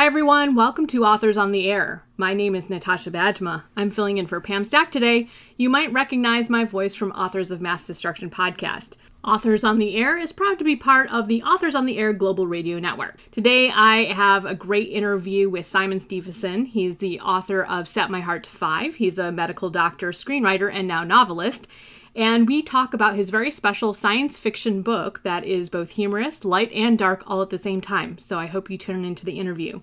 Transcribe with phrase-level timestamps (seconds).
[0.00, 0.54] Hi, everyone.
[0.54, 2.02] Welcome to Authors on the Air.
[2.16, 3.64] My name is Natasha Bajema.
[3.76, 5.28] I'm filling in for Pam Stack today.
[5.58, 8.96] You might recognize my voice from Authors of Mass Destruction podcast.
[9.22, 12.14] Authors on the Air is proud to be part of the Authors on the Air
[12.14, 13.18] Global Radio Network.
[13.30, 16.64] Today, I have a great interview with Simon Stephenson.
[16.64, 18.94] He's the author of Set My Heart to Five.
[18.94, 21.68] He's a medical doctor, screenwriter, and now novelist.
[22.16, 26.72] And we talk about his very special science fiction book that is both humorous, light,
[26.72, 28.16] and dark all at the same time.
[28.16, 29.82] So I hope you tune into the interview.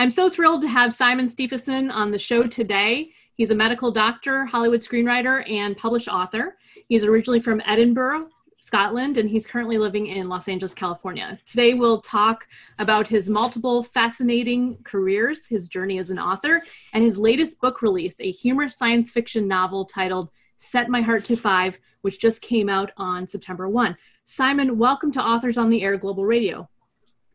[0.00, 3.10] I'm so thrilled to have Simon Stephenson on the show today.
[3.34, 6.56] He's a medical doctor, Hollywood screenwriter, and published author.
[6.88, 8.28] He's originally from Edinburgh,
[8.58, 11.36] Scotland, and he's currently living in Los Angeles, California.
[11.46, 12.46] Today, we'll talk
[12.78, 16.62] about his multiple fascinating careers, his journey as an author,
[16.92, 21.36] and his latest book release, a humorous science fiction novel titled Set My Heart to
[21.36, 23.96] Five, which just came out on September 1.
[24.24, 26.68] Simon, welcome to Authors on the Air Global Radio.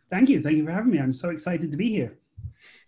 [0.09, 0.41] Thank you.
[0.41, 0.99] Thank you for having me.
[0.99, 2.17] I'm so excited to be here.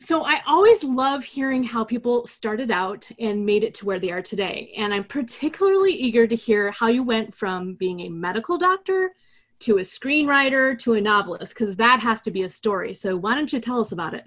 [0.05, 4.11] So I always love hearing how people started out and made it to where they
[4.11, 4.71] are today.
[4.77, 9.15] And I'm particularly eager to hear how you went from being a medical doctor
[9.61, 12.93] to a screenwriter to a novelist, because that has to be a story.
[12.93, 14.25] So why don't you tell us about it?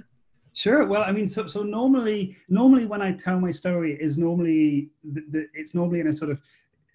[0.53, 0.85] Sure.
[0.85, 5.23] Well, I mean, so so normally, normally when I tell my story is normally the,
[5.31, 6.43] the, it's normally in a sort of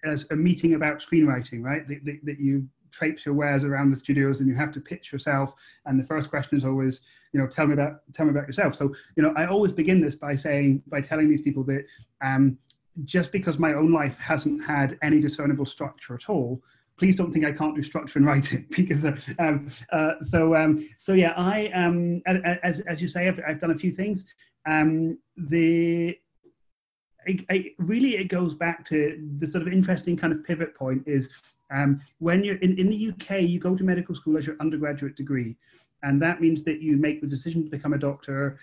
[0.04, 1.88] as a meeting about screenwriting, right?
[1.88, 5.12] That, that, that you traipse your wares around the studios and you have to pitch
[5.12, 5.54] yourself.
[5.86, 7.00] And the first question is always
[7.32, 8.74] you know tell me about tell me about yourself.
[8.74, 11.84] So you know i always begin this by saying by telling these people that
[12.22, 12.58] um,
[13.04, 16.62] just because my own life hasn't had any discernible structure at all
[16.96, 20.88] please don't think I can't do structure and writing because uh, um, uh, so um,
[20.96, 22.22] so yeah I um
[22.62, 24.24] as as you say I've, I've done a few things.
[24.66, 26.16] Um, the
[27.78, 31.28] really it goes back to the sort of interesting kind of pivot point is
[31.74, 35.16] um, when you're in, in the UK, you go to medical school as your undergraduate
[35.16, 35.56] degree.
[36.02, 38.58] And that means that you make the decision to become a doctor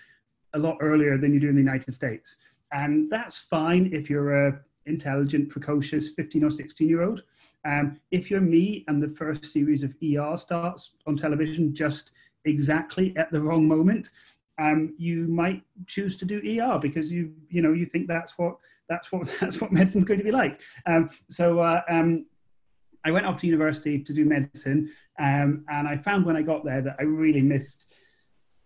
[0.54, 2.36] a lot earlier than you do in the United States.
[2.72, 7.22] And that's fine if you're a intelligent, precocious 15 or 16 year old.
[7.64, 12.10] Um, if you're me and the first series of ER starts on television just
[12.44, 14.10] exactly at the wrong moment,
[14.58, 18.56] um, you might choose to do ER because you you know you think that's what
[18.88, 20.60] that's what that's what medicine's going to be like.
[20.86, 22.26] Um, so uh, um,
[23.04, 26.64] I went off to university to do medicine, um, and I found when I got
[26.64, 27.86] there that I really missed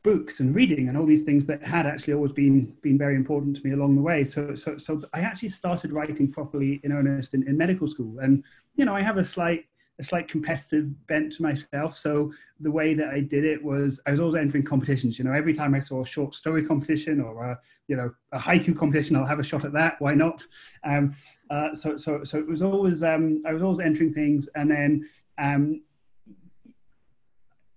[0.06, 3.56] books and reading and all these things that had actually always been been very important
[3.56, 4.24] to me along the way.
[4.24, 8.44] So so so I actually started writing properly in earnest in, in medical school, and
[8.76, 9.64] you know I have a slight
[9.98, 11.96] a slight competitive bent to myself.
[11.96, 15.18] So the way that I did it was I was always entering competitions.
[15.18, 17.58] You know, every time I saw a short story competition or a,
[17.88, 19.96] you know a haiku competition, I'll have a shot at that.
[20.00, 20.44] Why not?
[20.84, 21.14] Um,
[21.50, 25.08] uh, so so so it was always um, I was always entering things, and then
[25.38, 25.82] um,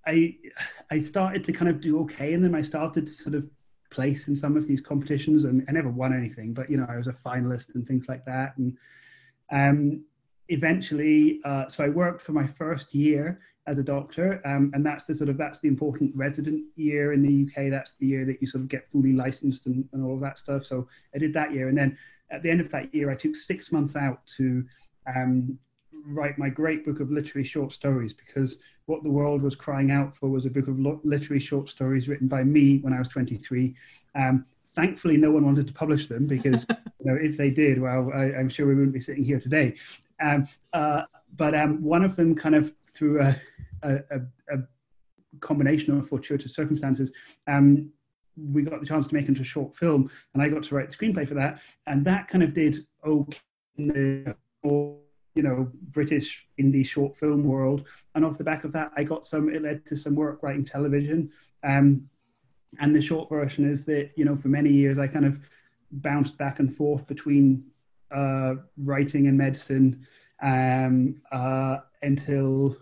[0.06, 0.36] I
[0.92, 3.50] I started to kind of do okay, and then I started to sort of
[3.92, 6.98] place in some of these competitions, and I never won anything, but you know I
[6.98, 8.78] was a finalist and things like that, and
[9.52, 10.04] um,
[10.50, 15.06] eventually, uh, so I worked for my first year as a doctor, um, and that's
[15.06, 17.70] the sort of that's the important resident year in the UK.
[17.70, 20.40] That's the year that you sort of get fully licensed and, and all of that
[20.40, 20.66] stuff.
[20.66, 21.98] So I did that year, and then
[22.32, 24.66] at the end of that year, I took six months out to
[25.16, 25.58] um,
[26.06, 30.16] write my great book of literary short stories because what the world was crying out
[30.16, 33.76] for was a book of literary short stories written by me when I was 23.
[34.16, 34.46] Um,
[34.76, 36.66] thankfully, no one wanted to publish them because
[37.00, 39.76] you know, if they did, well, I, am sure we wouldn't be sitting here today.
[40.22, 41.04] Um, uh,
[41.36, 43.36] but um, one of them kind of through a,
[43.84, 44.22] a,
[44.52, 44.58] a
[45.40, 47.12] combination of fortuitous circumstances,
[47.48, 47.92] um,
[48.36, 50.90] we got the chance to make into a short film, and I got to write
[50.90, 53.38] the screenplay for that, and that kind of did okay
[53.78, 54.36] in the
[55.36, 59.26] you know British indie short film world, and off the back of that, I got
[59.26, 59.50] some.
[59.50, 61.32] It led to some work writing television,
[61.64, 62.10] um,
[62.80, 65.40] and the short version is that you know for many years I kind of
[65.92, 67.66] bounced back and forth between
[68.12, 70.06] uh, writing and medicine
[70.42, 72.76] um, uh, until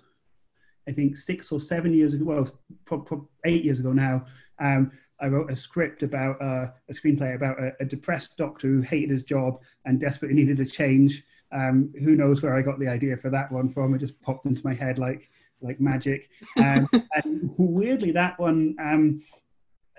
[0.88, 2.48] I think six or seven years ago, well,
[2.86, 4.26] pro- pro- eight years ago now.
[4.60, 8.82] Um, I wrote a script about uh, a screenplay about a, a, depressed doctor who
[8.82, 11.24] hated his job and desperately needed a change.
[11.52, 13.96] Um, who knows where I got the idea for that one from?
[13.96, 15.30] It just popped into my head like
[15.62, 16.30] like magic.
[16.58, 16.88] Um,
[17.24, 19.22] and weirdly, that one um,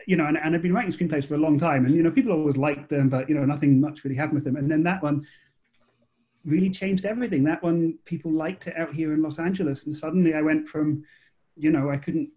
[0.08, 2.10] you know, and, and I've been writing screenplays for a long time, and you know,
[2.10, 4.56] people always liked them, but you know, nothing much really happened with them.
[4.56, 5.26] And then that one
[6.46, 7.44] really changed everything.
[7.44, 11.04] That one, people liked it out here in Los Angeles, and suddenly I went from,
[11.58, 12.30] you know, I couldn't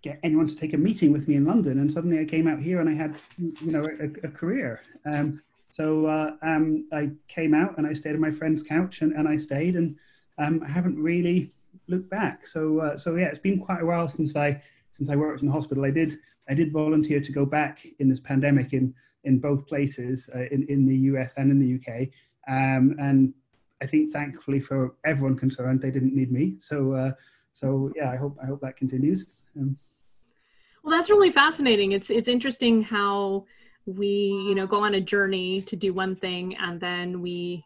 [0.00, 2.60] get anyone to take a meeting with me in London, and suddenly I came out
[2.60, 4.80] here and I had, you know, a, a career.
[5.04, 9.12] Um, so uh, um, I came out and I stayed on my friend's couch, and,
[9.12, 9.96] and I stayed, and
[10.38, 11.52] um, I haven't really
[11.88, 12.46] looked back.
[12.46, 14.62] So uh, so yeah, it's been quite a while since I
[14.92, 15.84] since I worked in the hospital.
[15.84, 16.16] I did
[16.48, 18.94] I did volunteer to go back in this pandemic in
[19.24, 22.08] in both places, uh, in in the US and in the UK.
[22.48, 23.34] Um, and
[23.82, 26.56] I think thankfully for everyone concerned, they didn't need me.
[26.60, 27.12] So uh,
[27.52, 29.26] so yeah, I hope I hope that continues.
[29.58, 29.76] Um,
[30.82, 31.92] well, that's really fascinating.
[31.92, 33.46] It's it's interesting how
[33.86, 34.06] we
[34.48, 37.64] you know go on a journey to do one thing and then we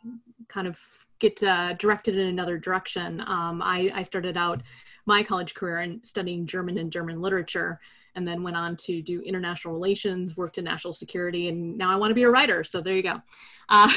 [0.48, 0.78] kind of
[1.18, 3.20] get uh, directed in another direction.
[3.20, 4.62] Um, I, I started out
[5.06, 7.78] my college career in studying German and German literature
[8.14, 11.96] and then went on to do international relations, worked in national security, and now I
[11.96, 12.64] want to be a writer.
[12.64, 13.20] So there you go.
[13.68, 13.88] Uh,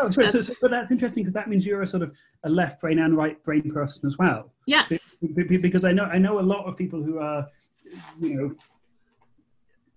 [0.00, 2.12] oh, sorry, so, so, but that's interesting because that means you're a sort of
[2.44, 4.52] a left brain and right brain person as well.
[4.66, 5.16] Yes.
[5.20, 7.46] Because I know I know a lot of people who are,
[8.20, 8.54] you know,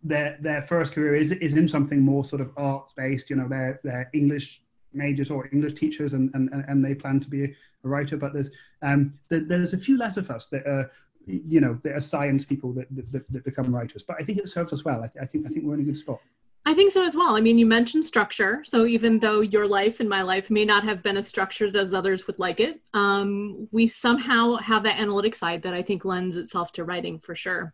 [0.04, 3.30] their their first career is is in something more sort of arts based.
[3.30, 4.62] You know, they're they're English
[4.94, 7.50] majors or English teachers and, and, and they plan to be a
[7.84, 8.18] writer.
[8.18, 8.52] But there's
[8.82, 10.92] um, there's a few less of us that are
[11.26, 14.04] you know there are science people that, that, that become writers.
[14.04, 15.04] But I think it serves us well.
[15.04, 16.20] I, I, think I think we're in a good spot.
[16.66, 17.36] I think so as well.
[17.36, 18.62] I mean, you mentioned structure.
[18.64, 21.94] So even though your life and my life may not have been as structured as
[21.94, 26.38] others would like it, um, we somehow have that analytic side that I think lends
[26.38, 27.74] itself to writing for sure.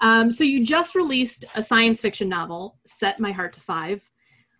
[0.00, 4.10] Um, so you just released a science fiction novel, Set My Heart to Five.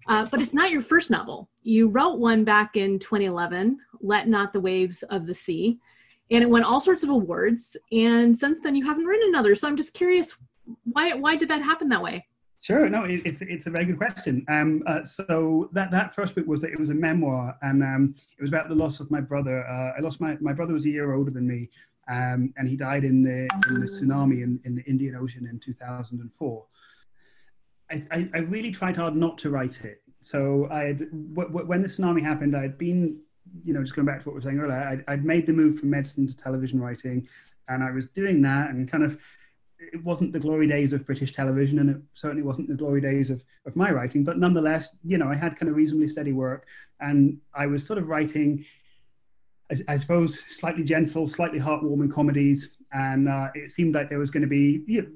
[0.06, 1.48] Uh, but it's not your first novel.
[1.62, 5.78] You wrote one back in 2011, Let Not the Waves of the Sea,
[6.32, 7.76] and it won all sorts of awards.
[7.92, 9.54] And since then, you haven't written another.
[9.54, 10.36] So I'm just curious,
[10.84, 12.26] why why did that happen that way?
[12.62, 14.44] Sure, no, it, it's it's a very good question.
[14.48, 18.40] Um, uh, so that that first book was it was a memoir, and um, it
[18.40, 19.66] was about the loss of my brother.
[19.66, 21.68] Uh, I lost my my brother was a year older than me,
[22.08, 25.58] um, and he died in the in the tsunami in, in the Indian Ocean in
[25.58, 26.64] 2004.
[28.10, 30.02] I, I, really tried hard not to write it.
[30.20, 33.18] So I had, w- w- when the tsunami happened, I had been,
[33.64, 35.52] you know, just going back to what we were saying earlier, I'd, I'd made the
[35.52, 37.28] move from medicine to television writing,
[37.68, 39.18] and I was doing that, and kind of,
[39.92, 43.30] it wasn't the glory days of British television, and it certainly wasn't the glory days
[43.30, 46.66] of, of my writing, but nonetheless, you know, I had kind of reasonably steady work,
[47.00, 48.64] and I was sort of writing,
[49.70, 54.30] I, I suppose, slightly gentle, slightly heartwarming comedies, and uh, it seemed like there was
[54.30, 55.10] going to be, you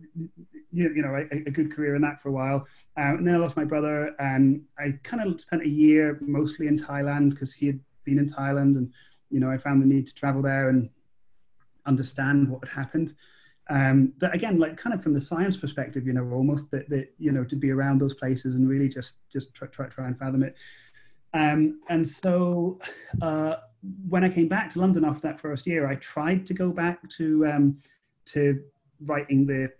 [0.72, 2.66] you know, a, a, good career in that for a while.
[2.96, 6.66] Um, and then I lost my brother, and I kind of spent a year mostly
[6.66, 8.90] in Thailand because he had been in Thailand, and
[9.30, 10.88] you know, I found the need to travel there and
[11.84, 13.14] understand what had happened.
[13.68, 17.12] Um, that again, like kind of from the science perspective, you know, almost that, that
[17.18, 20.18] you know to be around those places and really just just try try, try and
[20.18, 20.56] fathom it.
[21.34, 22.78] Um, and so
[23.20, 23.56] uh,
[24.08, 27.06] when I came back to London after that first year, I tried to go back
[27.10, 27.78] to um,
[28.26, 28.62] to
[29.00, 29.70] writing the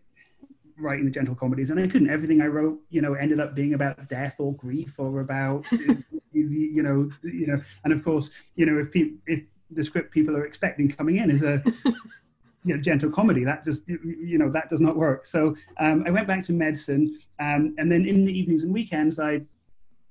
[0.79, 2.11] writing the gentle comedies, and I couldn't.
[2.11, 5.65] Everything I wrote, you know, ended up being about death or grief or about,
[6.33, 7.61] you know, you know.
[7.85, 11.31] And of course, you know, if people, if the script people are expecting coming in
[11.31, 11.63] is a
[12.65, 15.27] you know, gentle comedy, that just you know that does not work.
[15.27, 19.19] So um, I went back to medicine, um, and then in the evenings and weekends,
[19.19, 19.43] I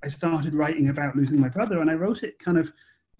[0.02, 2.72] I started writing about losing my brother, and I wrote it kind of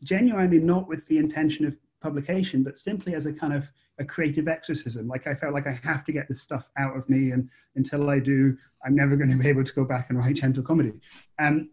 [0.02, 4.48] genuinely not with the intention of publication, but simply as a kind of a creative
[4.48, 5.08] exorcism.
[5.08, 8.08] Like I felt like I have to get this stuff out of me, and until
[8.10, 10.92] I do, I'm never going to be able to go back and write gentle comedy.
[11.38, 11.70] Um,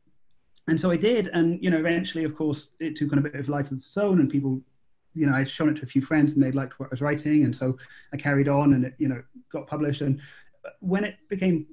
[0.67, 3.35] and so I did, and you know, eventually, of course, it took on a bit
[3.35, 4.61] of life of its own, and people,
[5.13, 7.01] you know, I'd shown it to a few friends, and they liked what I was
[7.01, 7.77] writing, and so
[8.13, 9.21] I carried on, and it, you know,
[9.51, 10.01] got published.
[10.01, 10.21] And
[10.79, 11.65] when it became,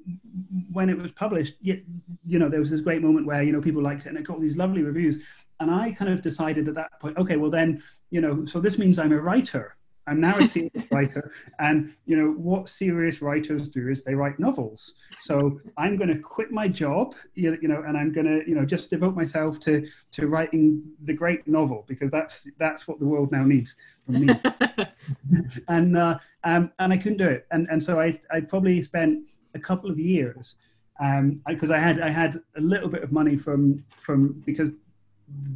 [0.73, 1.83] when it was published, you,
[2.26, 4.25] you know, there was this great moment where you know people liked it, and it
[4.25, 5.19] got these lovely reviews.
[5.61, 8.78] And I kind of decided at that point, okay, well then, you know, so this
[8.78, 9.75] means I'm a writer
[10.11, 14.40] I'm now a serious writer, and you know what serious writers do is they write
[14.40, 14.95] novels.
[15.21, 18.64] So I'm going to quit my job, you, know, and I'm going to you know
[18.64, 23.31] just devote myself to to writing the great novel because that's that's what the world
[23.31, 24.40] now needs from me.
[25.69, 29.31] and uh, um, and I couldn't do it, and and so I I probably spent
[29.55, 30.57] a couple of years
[30.99, 34.73] because um, I, I had I had a little bit of money from from because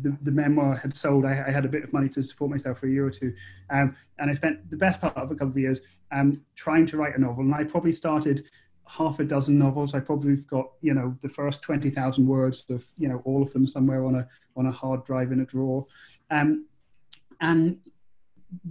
[0.03, 2.79] the, the memoir had sold, I, I, had a bit of money to support myself
[2.79, 3.35] for a year or two.
[3.71, 5.81] Um, and I spent the best part of a couple of years
[6.13, 7.45] um, trying to write a novel.
[7.45, 8.45] And I probably started
[8.87, 9.95] half a dozen novels.
[9.95, 13.67] I probably got, you know, the first 20,000 words of, you know, all of them
[13.67, 15.87] somewhere on a, on a hard drive in a drawer.
[16.31, 16.67] Um,
[17.41, 17.79] and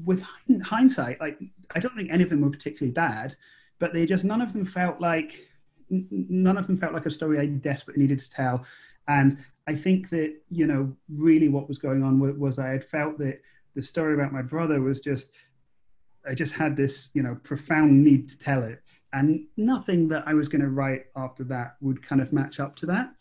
[0.06, 0.24] with
[0.64, 1.40] hindsight, like,
[1.76, 3.36] I don't think any of them were particularly bad,
[3.80, 5.48] but they just, none of them felt like,
[5.90, 8.66] none of them felt like a story I desperately needed to tell.
[9.08, 12.84] And I think that, you know, really what was going on was, was I had
[12.84, 13.41] felt that
[13.75, 15.32] the story about my brother was just,
[16.27, 18.82] I just had this, you know, profound need to tell it.
[19.13, 22.75] And nothing that I was going to write after that would kind of match up
[22.77, 23.13] to that.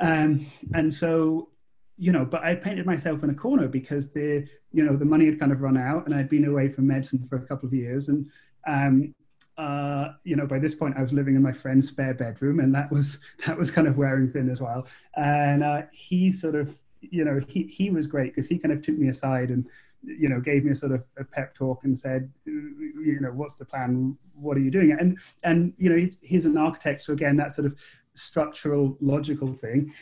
[0.00, 1.50] Um, and so,
[1.98, 5.26] you know, but I painted myself in a corner because the, you know, the money
[5.26, 7.74] had kind of run out and I'd been away from medicine for a couple of
[7.74, 8.08] years.
[8.08, 8.30] And,
[8.66, 9.14] um,
[9.58, 12.74] uh, you know, by this point, I was living in my friend's spare bedroom, and
[12.74, 14.86] that was that was kind of wearing thin as well.
[15.16, 18.82] And uh, he sort of, you know, he he was great because he kind of
[18.82, 19.66] took me aside and,
[20.02, 23.56] you know, gave me a sort of a pep talk and said, you know, what's
[23.56, 24.16] the plan?
[24.34, 24.96] What are you doing?
[24.98, 27.76] And and you know, he's, he's an architect, so again, that sort of
[28.14, 29.92] structural, logical thing.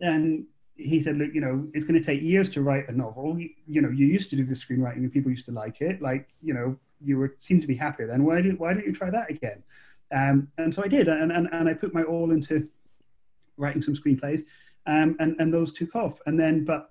[0.00, 3.38] And he said, look, you know, it's going to take years to write a novel.
[3.38, 6.00] You, you, know, you used to do the screenwriting and people used to like it.
[6.00, 8.24] Like, you know, you were seemed to be happier then.
[8.24, 9.62] Why did why didn't you try that again?
[10.12, 12.68] Um, and so I did, and, and and I put my all into
[13.56, 14.42] writing some screenplays,
[14.86, 16.18] um, and and those took off.
[16.26, 16.90] And then, but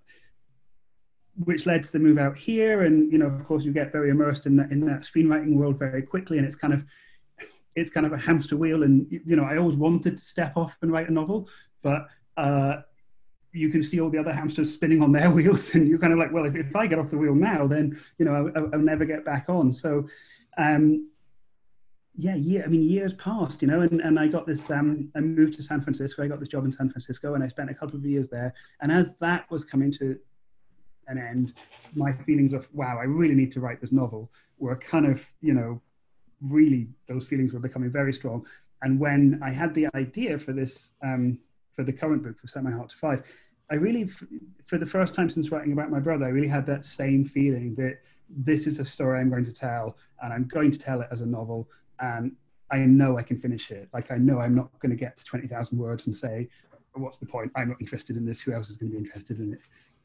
[1.44, 4.10] which led to the move out here, and you know, of course, you get very
[4.10, 6.86] immersed in that in that screenwriting world very quickly, and it's kind of
[7.76, 8.84] it's kind of a hamster wheel.
[8.84, 11.50] And you know, I always wanted to step off and write a novel,
[11.82, 12.82] but uh,
[13.52, 16.20] you can see all the other hamsters spinning on their wheels and you're kind of
[16.20, 18.80] like well if, if i get off the wheel now then you know I, will
[18.80, 19.74] never get back on.
[19.74, 20.08] So
[20.58, 21.10] um
[22.16, 25.20] yeah yeah i mean years passed you know and, and i got this um i
[25.20, 26.24] moved to san francisco.
[26.24, 28.54] I got this job in san francisco and i spent a couple of years there.
[28.82, 30.20] And as that was coming to
[31.08, 31.54] an end
[31.96, 35.54] my feelings of wow i really need to write this novel were kind of you
[35.54, 35.82] know
[36.42, 38.46] really those feelings were becoming very strong.
[38.82, 41.40] And when i had the idea for this um
[41.80, 43.24] for the current book for Set My Heart to Five,
[43.72, 44.06] I really,
[44.66, 47.74] for the first time since writing about my brother, I really had that same feeling
[47.76, 51.08] that this is a story I'm going to tell, and I'm going to tell it
[51.10, 51.70] as a novel,
[52.02, 52.34] and
[52.70, 53.88] I know I can finish it.
[53.94, 56.50] Like I know I'm not going to get to twenty thousand words and say,
[56.96, 57.50] "What's the point?
[57.56, 58.42] I'm not interested in this.
[58.42, 59.62] Who else is going to be interested in it?"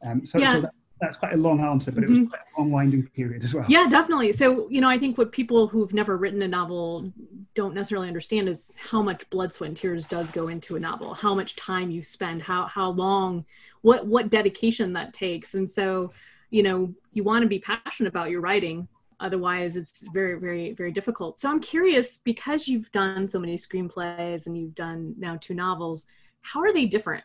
[0.06, 0.52] Um, so, yeah.
[0.52, 2.28] so that, that's quite a long answer, but it was mm-hmm.
[2.28, 3.64] quite a long winding period as well.
[3.68, 4.32] Yeah, definitely.
[4.32, 7.12] So, you know, I think what people who've never written a novel
[7.54, 11.12] don't necessarily understand is how much blood, sweat, and tears does go into a novel,
[11.12, 13.44] how much time you spend, how how long,
[13.82, 15.54] what what dedication that takes.
[15.54, 16.12] And so,
[16.50, 18.88] you know, you want to be passionate about your writing.
[19.20, 21.38] Otherwise, it's very, very, very difficult.
[21.38, 26.06] So I'm curious, because you've done so many screenplays and you've done now two novels,
[26.42, 27.24] how are they different?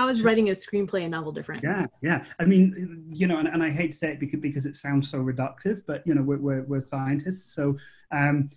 [0.00, 1.62] How is writing a screenplay and novel different?
[1.62, 2.24] Yeah, yeah.
[2.38, 5.10] I mean, you know, and, and I hate to say it because, because it sounds
[5.10, 7.76] so reductive, but you know, we're, we're, we're scientists, so
[8.10, 8.48] um,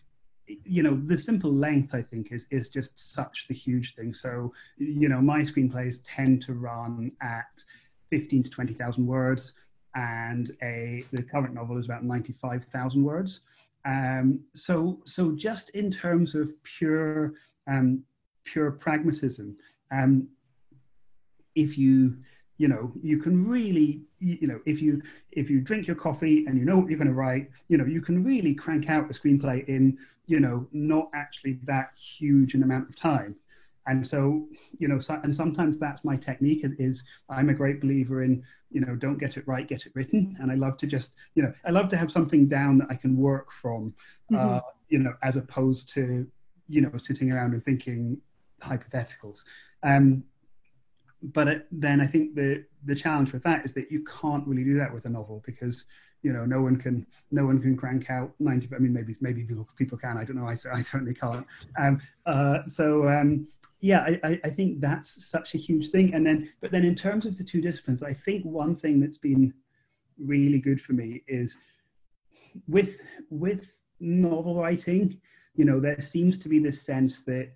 [0.47, 4.13] you know, the simple length I think is is just such the huge thing.
[4.13, 7.61] So, you know, my screenplays tend to run at
[8.09, 9.53] fifteen to twenty thousand words,
[9.95, 13.41] and a the current novel is about ninety five thousand words.
[13.83, 17.33] Um, so, so just in terms of pure
[17.67, 18.03] um,
[18.45, 19.57] pure pragmatism.
[19.91, 20.29] Um,
[21.55, 22.17] if you
[22.57, 26.57] you know you can really you know if you if you drink your coffee and
[26.57, 29.13] you know what you're going to write you know you can really crank out a
[29.13, 33.35] screenplay in you know not actually that huge an amount of time.
[33.85, 34.47] And so
[34.79, 38.41] you know so, and sometimes that's my technique is, is, i'm a great believer in
[38.71, 40.37] you know don't get it right get it written.
[40.39, 42.95] And i love to just you know i love to have something down that i
[42.95, 43.93] can work from
[44.31, 44.55] mm-hmm.
[44.55, 46.25] uh, you know as opposed to
[46.69, 48.21] you know sitting around and thinking
[48.61, 49.43] hypotheticals.
[49.83, 50.23] Um
[51.23, 54.63] but it, then I think the the challenge with that is that you can't really
[54.63, 55.85] do that with a novel because
[56.21, 59.43] you know no one can no one can crank out 90 i mean maybe maybe
[59.43, 61.45] people, people can i don't know i, I certainly can't.
[61.77, 63.47] Um, uh, so um,
[63.81, 66.13] yeah I, I think that's such a huge thing.
[66.13, 69.17] And then but then in terms of the two disciplines i think one thing that's
[69.17, 69.53] been
[70.17, 71.57] really good for me is
[72.67, 75.19] with with novel writing
[75.55, 77.53] you know there seems to be this sense that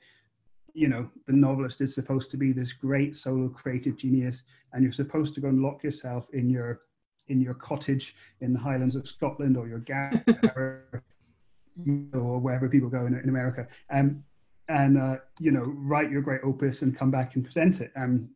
[0.78, 4.44] you know the novelist is supposed to be this great solo creative genius
[4.74, 6.82] and you're supposed to go and lock yourself in your
[7.30, 10.24] in your cottage in the highlands of scotland or your garret
[12.14, 14.24] or wherever people go in, in america um,
[14.70, 17.92] and uh, you know write your great opus and come back and present it.
[17.96, 18.30] Um,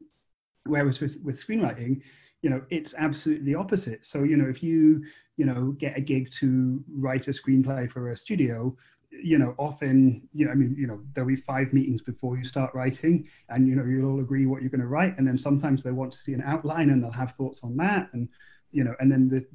[0.66, 2.02] whereas with with screenwriting
[2.42, 4.06] you know it's absolutely the opposite.
[4.06, 5.04] So you know if you
[5.38, 8.76] you know get a gig to write a screenplay for a studio
[9.12, 12.44] you know, often, you know, I mean, you know, there'll be five meetings before you
[12.44, 15.38] start writing, and you know, you'll all agree what you're going to write, and then
[15.38, 18.30] sometimes they want to see an outline, and they'll have thoughts on that, and
[18.72, 19.46] you know, and then the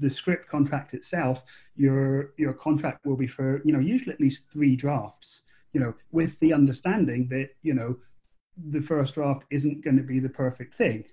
[0.00, 1.42] the script contract itself,
[1.76, 5.42] your your contract will be for you know usually at least three drafts,
[5.72, 7.96] you know, with the understanding that you know
[8.70, 11.04] the first draft isn't going to be the perfect thing,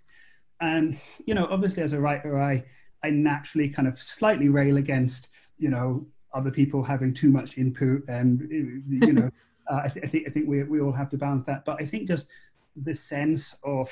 [0.62, 2.64] and you know, obviously as a writer, I
[3.04, 6.06] I naturally kind of slightly rail against you know
[6.36, 8.42] other people having too much input and
[8.88, 9.32] you know
[9.72, 11.66] uh, I, th- I, think I think we, we all have to balance that.
[11.66, 12.28] But I think just
[12.76, 13.90] the sense of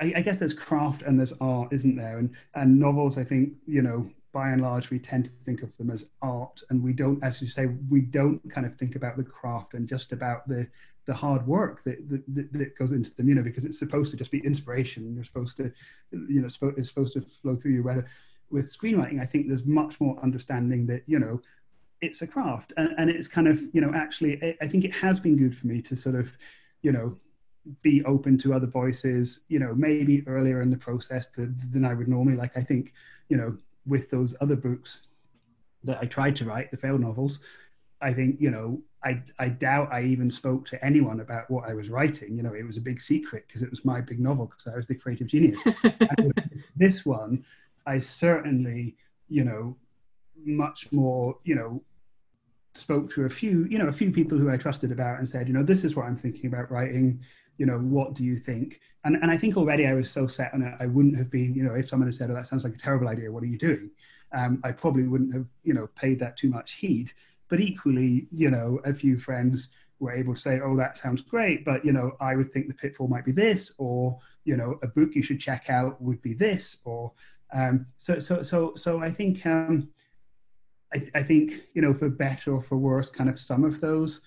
[0.00, 2.18] I, I, guess there's craft and there's art isn't there?
[2.18, 5.76] And and novels I think you know by and large we tend to think of
[5.76, 6.62] them as art.
[6.70, 9.88] And we don't as you say we don't kind of think about the craft and
[9.88, 10.66] just about the
[11.04, 14.16] the hard work that, that, that goes into them you know because it's supposed to
[14.16, 15.14] just be inspiration.
[15.14, 15.70] You're supposed to
[16.10, 18.06] you know it's supposed to flow through you whether
[18.52, 21.40] with screenwriting, I think there's much more understanding that, you know,
[22.02, 25.20] it's a craft and, and it's kind of you know actually i think it has
[25.20, 26.36] been good for me to sort of
[26.82, 27.16] you know
[27.80, 31.94] be open to other voices you know maybe earlier in the process than, than i
[31.94, 32.92] would normally like i think
[33.28, 33.56] you know
[33.86, 34.98] with those other books
[35.84, 37.38] that i tried to write the failed novels
[38.00, 41.74] i think you know I, I doubt I even spoke to anyone about what I
[41.74, 42.36] was writing.
[42.36, 44.76] You know, it was a big secret because it was my big novel because I
[44.76, 45.60] was the creative genius.
[46.76, 47.44] this one,
[47.86, 48.96] I certainly,
[49.28, 49.76] you know,
[50.44, 51.82] much more, you know,
[52.74, 55.46] spoke to a few, you know, a few people who I trusted about and said,
[55.46, 57.20] you know, this is what I'm thinking about writing.
[57.58, 58.80] You know, what do you think?
[59.04, 61.54] And and I think already I was so set on it, I wouldn't have been,
[61.54, 63.46] you know, if someone had said, oh, that sounds like a terrible idea, what are
[63.46, 63.90] you doing?
[64.32, 67.12] Um, I probably wouldn't have, you know, paid that too much heed.
[67.48, 71.64] But equally, you know, a few friends were able to say, oh, that sounds great,
[71.64, 74.88] but, you know, I would think the pitfall might be this, or, you know, a
[74.88, 77.12] book you should check out would be this, or,
[77.52, 79.88] um, so, so, so, so I think, um,
[80.94, 84.20] I, I, think you know for better or for worse kind of some of those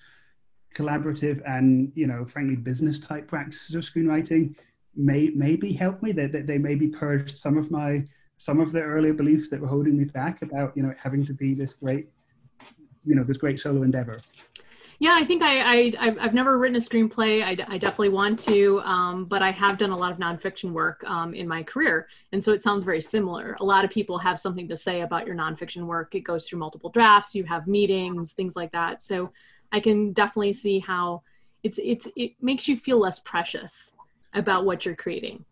[0.74, 4.56] collaborative and you know frankly business type practices of screenwriting
[4.94, 6.12] may maybe help me.
[6.12, 8.04] That they, they maybe purged some of my
[8.38, 11.32] some of the earlier beliefs that were holding me back about you know having to
[11.32, 12.08] be this great
[13.04, 14.20] you know this great solo endeavor
[14.98, 17.42] yeah, I think I, I have never written a screenplay.
[17.42, 21.04] I, I definitely want to, um, but I have done a lot of nonfiction work
[21.04, 23.56] um, in my career, and so it sounds very similar.
[23.60, 26.14] A lot of people have something to say about your nonfiction work.
[26.14, 27.34] It goes through multiple drafts.
[27.34, 29.02] You have meetings, things like that.
[29.02, 29.32] So
[29.72, 31.22] I can definitely see how
[31.62, 33.92] it's it's it makes you feel less precious
[34.34, 35.44] about what you're creating.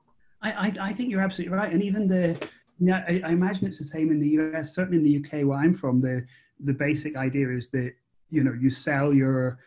[0.43, 2.39] I I, I think you're absolutely right, and even the
[2.81, 4.75] yeah, I, I imagine it's the same in the US.
[4.75, 6.25] Certainly in the UK, where I'm from, the
[6.61, 7.93] the basic idea is that
[8.35, 9.59] you know you sell your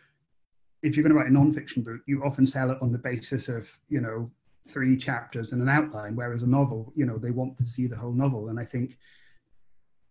[0.83, 3.49] if you're going to write a nonfiction book, you often sell it on the basis
[3.49, 4.31] of you know
[4.67, 7.95] three chapters and an outline, whereas a novel, you know, they want to see the
[7.95, 8.49] whole novel.
[8.49, 8.97] And I think,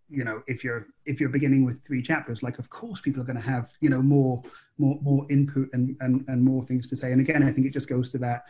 [0.09, 3.27] you know, if you're if you're beginning with three chapters, like of course people are
[3.27, 4.43] going to have you know more
[4.79, 7.13] more more input and and and more things to say.
[7.13, 8.45] And again, I think it just goes to that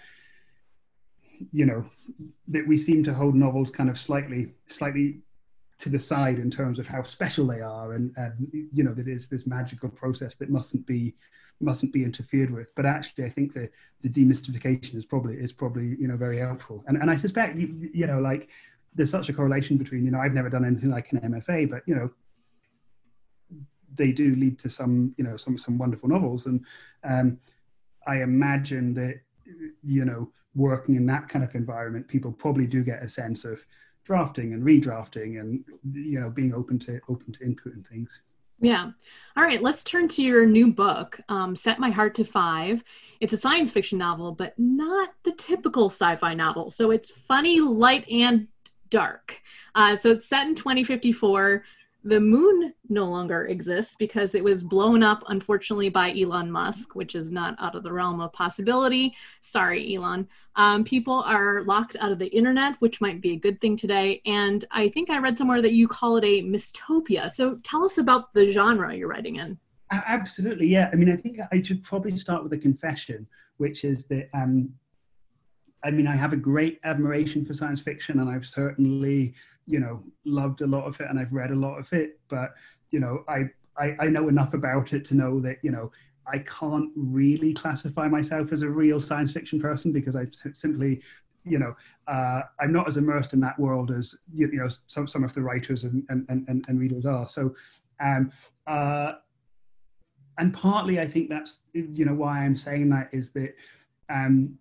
[1.53, 1.85] you know
[2.49, 5.21] that we seem to hold novels kind of slightly slightly
[5.79, 9.09] to the side in terms of how special they are and, and you know that
[9.09, 11.15] is this magical process that mustn't be
[11.61, 12.75] mustn't be interfered with.
[12.75, 13.69] But actually i think the
[14.03, 16.85] the demystification is probably is probably you know very helpful.
[16.87, 18.49] And and i suspect you, you know like
[18.95, 21.83] there's such a correlation between you know i've never done anything like an mfa but
[21.87, 22.11] you know
[23.95, 26.47] they do lead to some you know some some wonderful novels.
[26.47, 26.65] And
[27.05, 27.39] um
[28.07, 29.21] i imagine that
[29.83, 33.65] you know working in that kind of environment people probably do get a sense of
[34.07, 38.21] drafting and redrafting and you know being open to open to input and things.
[38.61, 38.93] Yeah.
[39.37, 42.85] All right let's turn to your new book um, set my heart to five.
[43.21, 46.71] It's a science fiction novel but not the typical sci-fi novel.
[46.71, 48.47] So it's funny light and
[48.89, 49.41] dark.
[49.75, 51.65] Uh, so it's set in 2054
[52.07, 57.15] the moon no longer exists because it was blown up, unfortunately, by Elon Musk, which
[57.15, 59.15] is not out of the realm of possibility.
[59.43, 60.29] Sorry, Elon.
[60.55, 64.23] Um, people are locked out of the internet, which might be a good thing today.
[64.25, 67.31] And I think I read somewhere that you call it a miss-topia.
[67.31, 69.59] So tell us about the genre you're writing in.
[69.91, 70.91] Absolutely, yeah.
[70.93, 74.73] I mean, I think I should probably start with a confession, which is that um,
[75.85, 79.35] I mean, I have a great admiration for science fiction, and I've certainly,
[79.67, 82.19] you know, loved a lot of it, and I've read a lot of it.
[82.29, 82.55] But
[82.91, 85.91] you know, I I, I know enough about it to know that you know
[86.27, 91.03] I can't really classify myself as a real science fiction person because I simply,
[91.45, 91.77] you know,
[92.09, 95.35] uh, I'm not as immersed in that world as you, you know some some of
[95.35, 97.27] the writers and and and, and readers are.
[97.27, 97.55] So,
[98.01, 98.33] um,
[98.67, 99.13] uh,
[100.39, 103.55] and partly I think that's you know why I'm saying that is that
[104.09, 104.59] um,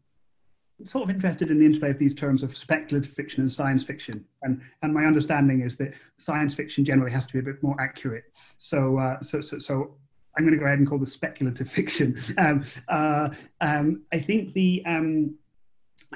[0.84, 4.26] sort of interested in the interplay of these terms of speculative fiction and science fiction.
[4.44, 7.80] And, and my understanding is that science fiction generally has to be a bit more
[7.80, 8.26] accurate.
[8.58, 9.96] So, uh, so, so, so
[10.38, 12.18] I'm going to go ahead and call this speculative fiction.
[12.38, 13.30] Um, uh,
[13.62, 15.36] um, I think the, um,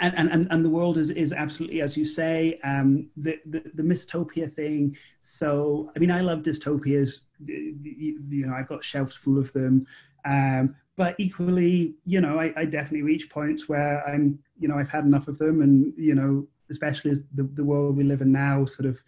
[0.02, 3.84] and, and, and the world is, is absolutely, as you say, um, the, the, the
[3.84, 4.96] miss-topia thing.
[5.20, 7.20] So, I mean, I love dystopias.
[7.46, 9.88] You, you know, I've got shelves full of them.
[10.26, 14.90] Um, but equally, you know, I, I, definitely reach points where I'm, you know, I've
[14.90, 18.34] had enough of them, and you know, especially as the, the world we live in
[18.34, 19.02] now, sort of,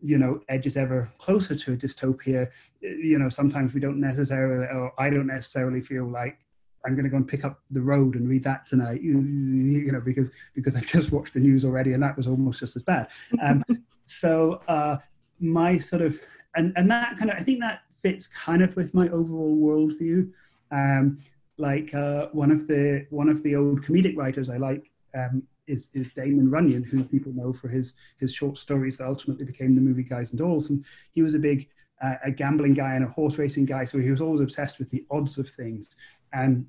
[0.00, 2.50] you know, edges ever closer to a dystopia.
[2.80, 6.40] You know, sometimes we don't necessarily, or I don't necessarily feel like
[6.84, 9.00] I'm going to go and pick up the road and read that tonight.
[9.00, 12.58] You, you know, because because I've just watched the news already, and that was almost
[12.58, 13.06] just as bad.
[13.40, 13.62] Um,
[14.06, 14.96] so uh,
[15.38, 16.20] my sort of,
[16.56, 20.32] and and that kind of, I think that fits kind of with my overall worldview.
[20.72, 21.18] Um,
[21.58, 25.90] like uh, one of the one of the old comedic writers I like um, is
[25.92, 29.80] is Damon Runyon, who people know for his his short stories that ultimately became the
[29.80, 31.68] movie Guys and Dolls, and he was a big
[32.02, 33.84] uh, a gambling guy and a horse racing guy.
[33.84, 35.90] So he was always obsessed with the odds of things.
[36.32, 36.66] And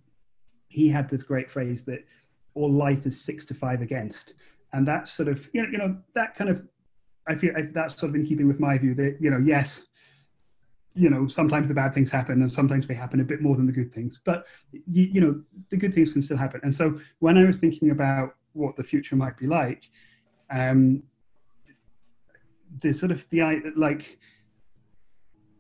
[0.68, 2.06] he had this great phrase that
[2.54, 4.34] all life is six to five against.
[4.74, 6.66] And that's sort of, you know, you know that kind of,
[7.28, 9.86] I feel that's sort of in keeping with my view that, you know, yes,
[10.96, 13.66] you know, sometimes the bad things happen and sometimes they happen a bit more than
[13.66, 14.20] the good things.
[14.24, 16.62] But, you, you know, the good things can still happen.
[16.64, 19.90] And so when I was thinking about what the future might be like,
[20.50, 21.04] um,
[22.80, 24.18] the sort of the like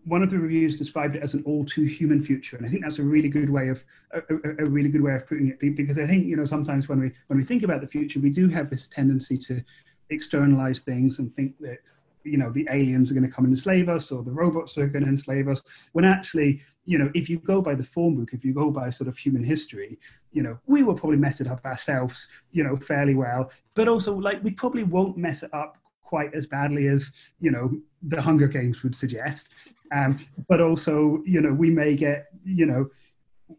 [0.05, 2.83] one of the reviews described it as an all too human future and i think
[2.83, 4.21] that's a really good way of a,
[4.59, 7.11] a, really good way of putting it because i think you know sometimes when we
[7.27, 9.63] when we think about the future we do have this tendency to
[10.09, 11.77] externalize things and think that
[12.23, 14.88] you know the aliens are going to come and enslave us or the robots are
[14.88, 18.29] going to enslave us when actually you know if you go by the form book
[18.33, 19.99] if you go by sort of human history
[20.31, 24.13] you know we will probably mess it up ourselves you know fairly well but also
[24.13, 25.77] like we probably won't mess it up
[26.13, 27.71] quite as badly as you know
[28.03, 29.49] the Hunger Games would suggest.
[29.91, 32.89] Um, but also, you know, we may get you know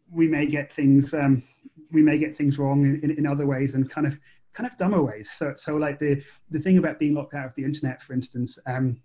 [0.09, 1.43] we may get things um,
[1.91, 4.19] we may get things wrong in, in, other ways and kind of
[4.55, 5.31] kind of dumber ways.
[5.31, 8.59] So so like the the thing about being locked out of the internet, for instance.
[8.67, 9.01] Um,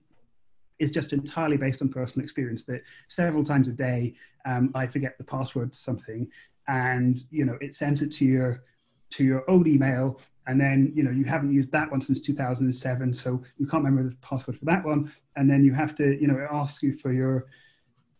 [0.79, 4.13] is just entirely based on personal experience that several times a day
[4.45, 6.29] um, I forget the password to something
[6.69, 8.63] and you know it sends it to your
[9.09, 13.13] to your old email and then you know you haven't used that one since 2007
[13.13, 16.27] so you can't remember the password for that one and then you have to you
[16.27, 17.47] know it asks you for your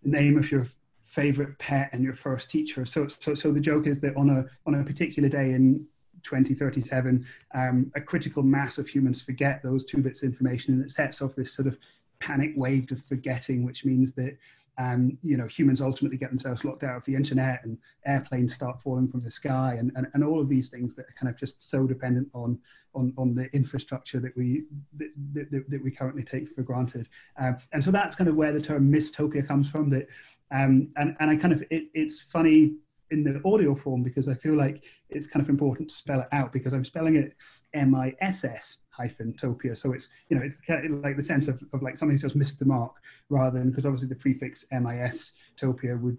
[0.04, 0.68] name of your
[1.02, 4.46] favorite pet and your first teacher so so so the joke is that on a
[4.65, 5.86] on a particular day in
[6.23, 10.91] 2037 um, a critical mass of humans forget those two bits of information and it
[10.91, 11.77] sets off this sort of
[12.19, 14.38] panic wave of forgetting which means that
[14.79, 18.82] and you know humans ultimately get themselves locked out of the internet and airplanes start
[18.82, 21.38] falling from the sky and, and, and all of these things that are kind of
[21.38, 22.58] just so dependent on
[22.95, 24.63] on, on the infrastructure that we
[24.97, 27.08] that, that, that we currently take for granted.
[27.38, 30.08] Um, and so that's kind of where the term miss-topia comes from that
[30.51, 32.75] um, and, and I kind of it, it's funny
[33.12, 36.28] in the audio form because I feel like it's kind of important to spell it
[36.32, 37.36] out because I'm spelling it
[37.74, 39.76] M-I-S-S hyphen topia.
[39.76, 42.36] So it's, you know, it's kind of like the sense of, of like something's just
[42.36, 42.95] missed the mark
[43.30, 46.17] rather than, because obviously the prefix MIS topia would,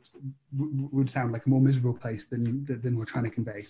[0.57, 3.67] would sound like a more miserable place than, than we're trying to convey.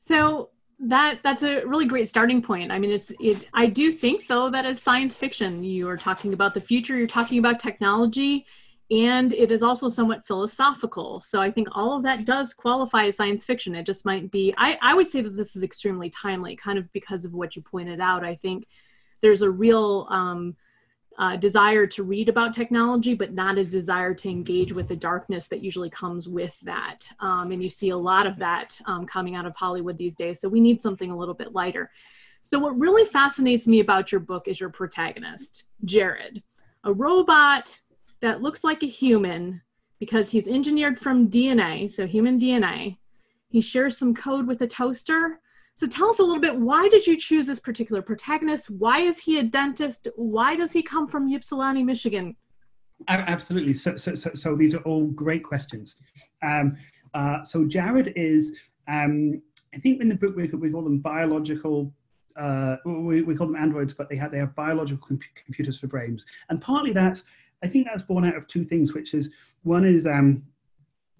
[0.00, 2.70] So that that's a really great starting point.
[2.70, 3.48] I mean, it's it.
[3.52, 6.96] I do think though that as science fiction, you are talking about the future.
[6.96, 8.46] You're talking about technology,
[8.90, 11.20] and it is also somewhat philosophical.
[11.20, 13.74] So i think all of that does qualify as science fiction.
[13.74, 16.90] It just might be I, I would say that this is extremely timely kind of
[16.92, 18.24] because of what you pointed out.
[18.24, 18.66] I think
[19.20, 20.56] there's a real um,
[21.18, 25.48] uh, desire to read about technology but not a desire to engage with the darkness
[25.48, 27.10] that usually comes with that.
[27.20, 30.40] Um, and you see a lot of that um, coming out of hollywood these days.
[30.40, 31.90] So we need something a little bit lighter.
[32.42, 36.42] So what really fascinates me about your book is your protagonist jared
[36.84, 37.78] a robot
[38.20, 39.62] that looks like a human
[39.98, 42.96] because he's engineered from DNA, so human DNA.
[43.48, 45.40] He shares some code with a toaster.
[45.74, 48.70] So tell us a little bit why did you choose this particular protagonist?
[48.70, 50.08] Why is he a dentist?
[50.16, 52.36] Why does he come from Ypsilanti, Michigan?
[53.06, 53.72] Absolutely.
[53.72, 55.96] So, so, so, so these are all great questions.
[56.42, 56.76] Um,
[57.14, 59.40] uh, so Jared is, um,
[59.72, 61.92] I think in the book we, we call them biological
[62.38, 65.88] uh, we, we, call them androids, but they have they have biological comp- computers for
[65.88, 67.24] brains, and partly that's
[67.62, 69.30] I think that's born out of two things, which is
[69.62, 70.44] one is um,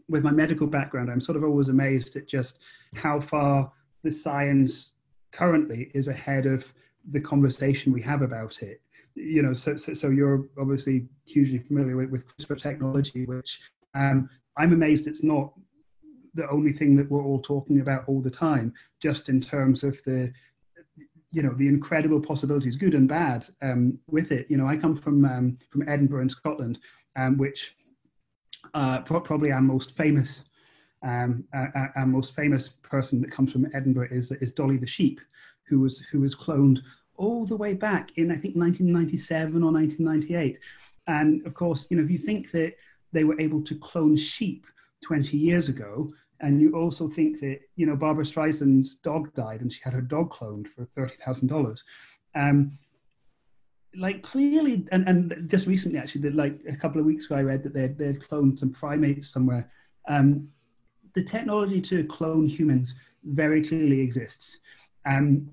[0.09, 2.59] with my medical background, I'm sort of always amazed at just
[2.95, 3.73] how far
[4.03, 4.95] the science
[5.33, 6.73] currently is ahead of
[7.11, 8.81] the conversation we have about it.
[9.15, 13.61] You know, so so, so you're obviously hugely familiar with, with CRISPR technology, which
[13.95, 15.53] um, I'm amazed it's not
[16.35, 20.03] the only thing that we're all talking about all the time, just in terms of
[20.05, 20.33] the
[21.31, 24.47] you know the incredible possibilities, good and bad, um, with it.
[24.49, 26.79] You know, I come from um, from Edinburgh in Scotland,
[27.17, 27.77] um, which
[28.75, 30.45] uh, pro- probably our most famous
[31.03, 35.21] um, our, our, most famous person that comes from Edinburgh is is Dolly the sheep,
[35.65, 36.81] who was who was cloned
[37.17, 40.59] all the way back in I think 1997 or 1998.
[41.07, 42.75] And of course, you know, if you think that
[43.13, 44.67] they were able to clone sheep
[45.05, 49.73] 20 years ago, and you also think that, you know, Barbra Streisand's dog died and
[49.73, 51.83] she had her dog cloned for $30,000.
[52.35, 52.79] Um,
[53.97, 57.63] like clearly, and, and just recently actually, like a couple of weeks ago, I read
[57.65, 59.71] that they they cloned some primates somewhere.
[60.09, 60.49] Um,
[61.15, 64.59] the technology to clone humans very clearly exists.
[65.07, 65.51] Um,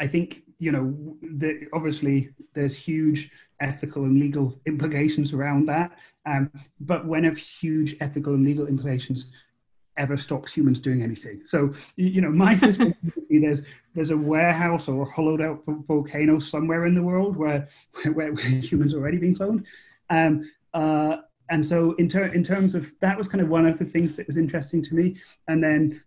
[0.00, 5.98] I think you know the, obviously there's huge ethical and legal implications around that.
[6.26, 9.26] Um, but when of huge ethical and legal implications
[9.96, 11.40] ever stop humans doing anything.
[11.44, 12.94] So, you know, my system
[13.30, 13.62] there's
[13.94, 17.68] there's a warehouse or a hollowed out volcano somewhere in the world where
[18.12, 19.66] where, where humans are already being cloned.
[20.10, 23.78] Um, uh, and so, in, ter- in terms of that, was kind of one of
[23.78, 25.16] the things that was interesting to me.
[25.46, 26.02] And then,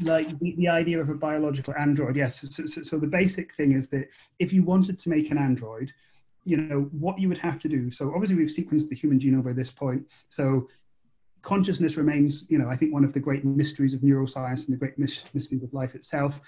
[0.00, 2.40] like the, the idea of a biological android, yes.
[2.50, 5.92] So, so, so the basic thing is that if you wanted to make an android,
[6.44, 7.90] you know what you would have to do.
[7.90, 10.06] So obviously, we've sequenced the human genome by this point.
[10.30, 10.68] So
[11.42, 14.76] consciousness remains, you know, I think one of the great mysteries of neuroscience and the
[14.76, 16.40] great mysteries of life itself.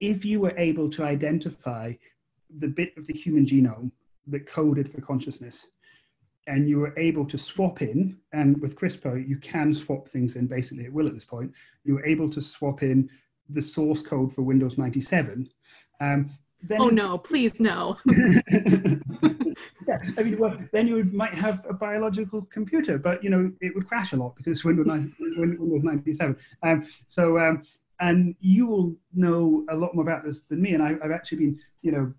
[0.00, 1.92] If you were able to identify
[2.58, 3.90] the bit of the human genome
[4.26, 5.66] that coded for consciousness,
[6.46, 10.46] and you were able to swap in, and with CRISPR, you can swap things in
[10.46, 11.52] basically at will at this point.
[11.84, 13.08] You were able to swap in
[13.48, 15.48] the source code for Windows 97.
[16.00, 16.30] Um,
[16.68, 17.98] then oh no, please no.
[18.06, 23.74] yeah, I mean, well, then you might have a biological computer, but you know it
[23.74, 26.36] would crash a lot because Windows, 9, Windows 97.
[26.62, 27.62] Um, so, um,
[28.00, 30.74] and you will know a lot more about this than me.
[30.74, 32.12] And I, I've actually been, you know,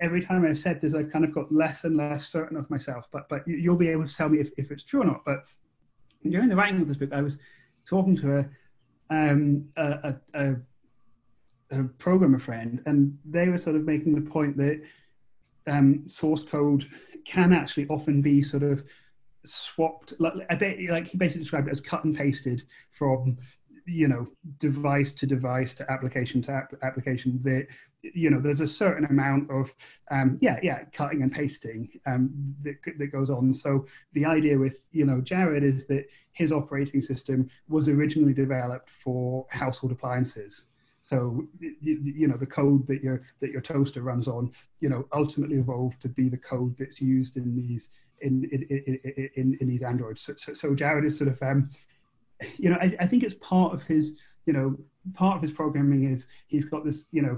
[0.00, 3.06] every time I've said this, I've kind of got less and less certain of myself.
[3.12, 5.24] But but you'll be able to tell me if, if it's true or not.
[5.24, 5.44] But
[6.28, 7.38] during the writing of this book, I was
[7.86, 8.48] talking to a
[9.10, 10.56] um, a, a, a
[11.98, 14.82] programmer friend, and they were sort of making the point that
[15.66, 16.84] um, source code
[17.24, 18.84] can actually often be sort of
[19.46, 23.36] swapped like, like he basically described it as cut and pasted from
[23.86, 24.26] you know
[24.58, 27.66] device to device to application to ap- application that
[28.02, 29.74] you know there's a certain amount of
[30.10, 32.30] um, yeah yeah cutting and pasting um,
[32.62, 33.52] that, that goes on.
[33.52, 38.90] So the idea with you know jared is that his operating system was originally developed
[38.90, 40.64] for household appliances
[41.04, 45.58] so you, know the code that your that your toaster runs on, you know, ultimately
[45.58, 47.90] evolved to be the code that's used in these
[48.22, 50.22] in in in, in, in these androids.
[50.22, 51.68] So, so, so, Jared is sort of, um,
[52.56, 54.78] you know, I, I think it's part of his, you know,
[55.12, 57.36] part of his programming is he's got this, you know,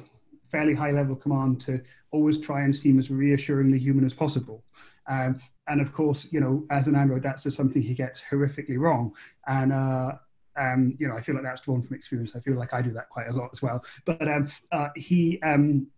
[0.48, 1.80] fairly high level command to
[2.12, 4.62] always try and seem as reassuringly human as possible.
[5.08, 8.78] Um, and of course, you know, as an Android, that's just something he gets horrifically
[8.78, 9.12] wrong.
[9.48, 10.12] And uh,
[10.56, 12.34] um, you know, I feel like that's drawn from experience.
[12.34, 13.84] I feel like I do that quite a lot as well.
[14.04, 15.88] But um, uh, he, um,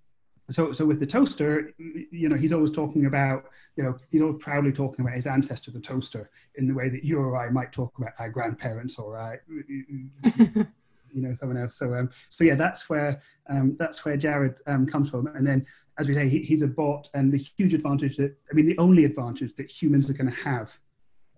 [0.50, 3.44] so so with the toaster, you know, he's always talking about,
[3.76, 7.04] you know, he's always proudly talking about his ancestor, the toaster, in the way that
[7.04, 10.66] you or I might talk about our grandparents or our, you
[11.14, 11.76] know, someone else.
[11.76, 15.26] So um, so yeah, that's where um, that's where Jared um, comes from.
[15.28, 15.66] And then,
[15.98, 18.78] as we say, he, he's a bot, and the huge advantage that I mean, the
[18.78, 20.78] only advantage that humans are going to have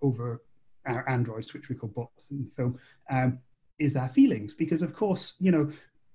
[0.02, 0.42] over
[0.86, 2.78] our androids, which we call bots in the film,
[3.10, 3.38] um,
[3.78, 4.54] is our feelings.
[4.54, 5.70] Because of course, you know,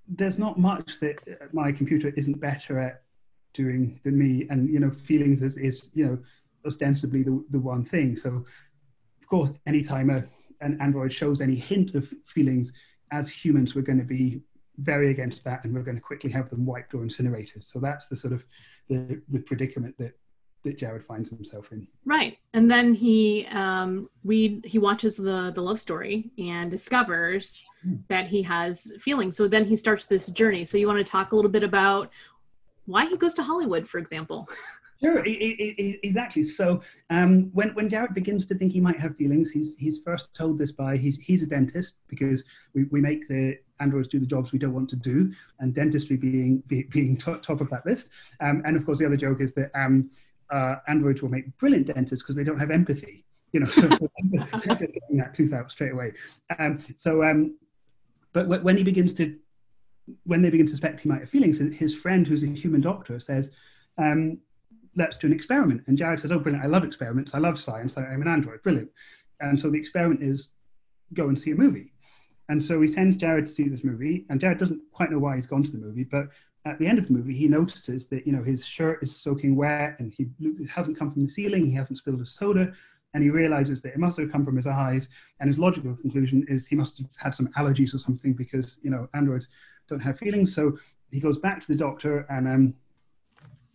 [0.07, 1.17] there's not much that
[1.53, 3.03] my computer isn't better at
[3.53, 6.17] doing than me, and you know, feelings is, is you know
[6.65, 8.15] ostensibly the, the one thing.
[8.15, 10.23] So, of course, anytime a,
[10.61, 12.73] an android shows any hint of feelings,
[13.11, 14.41] as humans, we're going to be
[14.77, 17.63] very against that, and we're going to quickly have them wiped or incinerated.
[17.63, 18.45] So that's the sort of
[18.89, 20.13] the, the predicament that
[20.65, 21.87] that Jared finds himself in.
[22.03, 27.95] Right, and then he um, read he watches the the love story and discovers hmm.
[28.09, 29.37] that he has feelings.
[29.37, 30.65] So then he starts this journey.
[30.65, 32.11] So you want to talk a little bit about
[32.85, 34.49] why he goes to Hollywood, for example.
[35.03, 36.43] Sure, exactly.
[36.43, 40.33] So um, when when Jared begins to think he might have feelings, he's he's first
[40.33, 44.25] told this by he's he's a dentist because we, we make the androids do the
[44.25, 47.85] jobs we don't want to do, and dentistry being be, being top, top of that
[47.85, 48.09] list.
[48.39, 50.09] Um, and of course, the other joke is that um,
[50.49, 53.25] uh, androids will make brilliant dentists because they don't have empathy.
[53.51, 56.13] You know, so just getting that tooth out straight away.
[56.59, 57.57] Um, so, um,
[58.33, 59.37] but when he begins to,
[60.25, 63.19] when they begin to suspect he might have feelings, his friend, who's a human doctor,
[63.19, 63.51] says,
[63.97, 64.39] um,
[64.95, 66.65] "Let's do an experiment." And Jared says, "Oh, brilliant!
[66.65, 67.33] I love experiments.
[67.33, 67.97] I love science.
[67.97, 68.61] I'm an android.
[68.61, 68.89] Brilliant."
[69.39, 70.51] And so the experiment is
[71.13, 71.93] go and see a movie.
[72.49, 75.35] And so he sends Jared to see this movie, and Jared doesn't quite know why
[75.35, 76.27] he's gone to the movie, but
[76.65, 79.55] at the end of the movie, he notices that you know his shirt is soaking
[79.55, 81.65] wet, and he it hasn't come from the ceiling.
[81.65, 82.73] He hasn't spilled a soda,
[83.13, 85.09] and he realizes that it must have come from his eyes.
[85.39, 88.89] And his logical conclusion is he must have had some allergies or something because you
[88.89, 89.47] know androids
[89.87, 90.55] don't have feelings.
[90.55, 90.77] So
[91.11, 92.73] he goes back to the doctor, and um,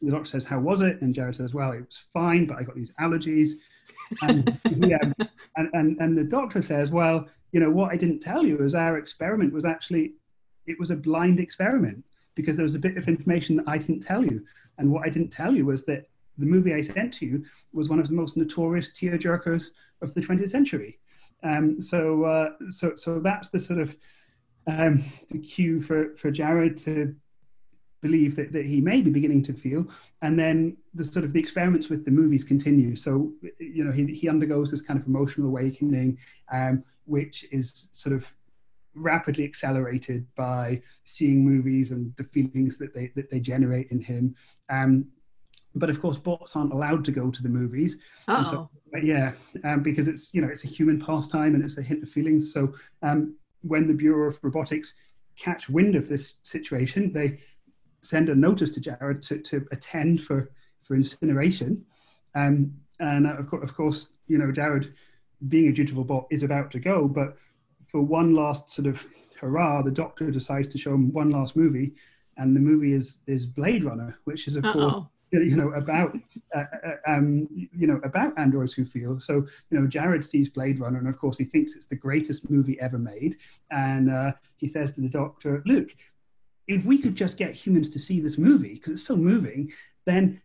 [0.03, 2.65] the doctor says, "How was it?" And Jared says, "Well, it was fine, but I
[2.65, 3.53] got these allergies."
[4.23, 5.15] And, um,
[5.57, 8.75] and, and and the doctor says, "Well, you know what I didn't tell you is
[8.75, 10.15] our experiment was actually
[10.67, 14.01] it was a blind experiment." Because there was a bit of information that I didn't
[14.01, 14.45] tell you.
[14.79, 17.89] And what I didn't tell you was that the movie I sent to you was
[17.89, 19.71] one of the most notorious tearjerkers
[20.03, 20.99] of the 20th century.
[21.43, 23.97] Um, so, uh, so, so that's the sort of
[24.67, 27.15] um, the cue for, for Jared to
[28.01, 29.87] believe that, that he may be beginning to feel
[30.23, 34.07] and then the sort of the experiments with the movies continue so you know he,
[34.07, 36.17] he undergoes this kind of emotional awakening
[36.51, 38.33] um, which is sort of
[38.95, 44.35] rapidly accelerated by seeing movies and the feelings that they that they generate in him.
[44.69, 45.07] Um,
[45.75, 47.99] but of course bots aren't allowed to go to the movies.
[48.45, 48.71] So,
[49.03, 49.33] yeah
[49.65, 52.53] um, because it's you know it's a human pastime and it's a hint of feelings.
[52.53, 52.73] So
[53.03, 54.95] um, when the bureau of robotics
[55.37, 57.41] catch wind of this situation they
[58.03, 60.51] send a notice to jared to, to attend for
[60.81, 61.85] for incineration.
[62.35, 64.93] Um, and uh, of, co- of course you know jared
[65.49, 67.37] being a dutiful bot is about to go but
[67.91, 69.05] for one last sort of
[69.41, 71.95] hurrah the doctor decides to show him one last movie
[72.37, 74.73] and the movie is is blade runner which is of Uh-oh.
[74.73, 76.17] course you know about
[76.55, 80.81] uh, uh, um, you know about androids who feel so you know jared sees blade
[80.81, 83.37] runner and of course he thinks it's the greatest movie ever made
[83.71, 85.91] and uh, he says to the doctor look
[86.67, 89.71] if we could just get humans to see this movie because it's so moving
[90.05, 90.41] then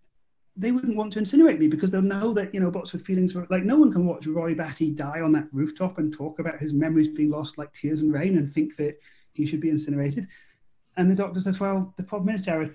[0.58, 3.36] they wouldn't want to incinerate me because they'll know that you know bots with feelings
[3.36, 6.60] were like no one can watch roy batty die on that rooftop and talk about
[6.60, 8.98] his memories being lost like tears and rain and think that
[9.34, 10.28] he should be incinerated
[10.96, 12.74] and the doctor says well the problem is jared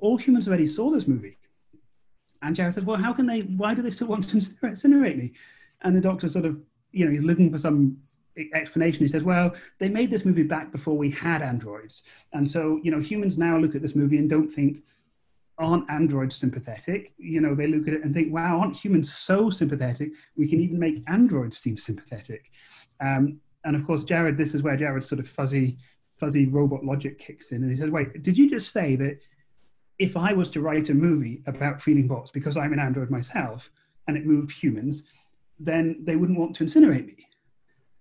[0.00, 1.38] all humans already saw this movie.
[2.42, 5.32] And Jared says, well, how can they, why do they still want to incinerate me?
[5.82, 6.60] And the doctor sort of,
[6.92, 7.98] you know, he's looking for some
[8.52, 9.04] explanation.
[9.04, 12.02] He says, well, they made this movie back before we had androids.
[12.32, 14.82] And so, you know, humans now look at this movie and don't think,
[15.58, 17.12] aren't androids sympathetic?
[17.18, 20.10] You know, they look at it and think, wow, aren't humans so sympathetic?
[20.36, 22.50] We can even make androids seem sympathetic.
[23.00, 25.78] Um, and of course, Jared, this is where Jared's sort of fuzzy,
[26.14, 27.62] fuzzy robot logic kicks in.
[27.62, 29.22] And he says, wait, did you just say that
[29.98, 33.70] if I was to write a movie about feeling bots because I'm an android myself
[34.06, 35.04] and it moved humans,
[35.58, 37.26] then they wouldn't want to incinerate me.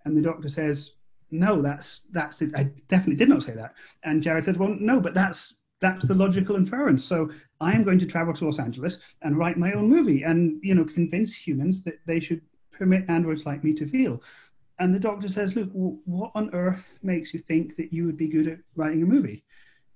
[0.03, 0.93] And the doctor says,
[1.31, 2.51] no, that's that's it.
[2.55, 3.73] I definitely did not say that.
[4.03, 7.05] And Jared says, well, no, but that's that's the logical inference.
[7.05, 7.29] So
[7.61, 10.73] I am going to travel to Los Angeles and write my own movie and you
[10.73, 14.21] know convince humans that they should permit androids like me to feel.
[14.79, 18.27] And the doctor says, look, what on earth makes you think that you would be
[18.27, 19.45] good at writing a movie?